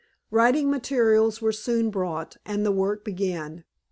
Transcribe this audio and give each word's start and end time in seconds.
Writing 0.31 0.71
materials 0.71 1.43
were 1.43 1.51
soon 1.51 1.91
brought, 1.91 2.35
and 2.43 2.65
the 2.65 2.71
work 2.71 3.05
began. 3.05 3.63